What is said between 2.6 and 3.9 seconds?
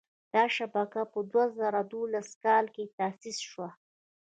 کې تاسیس شوه.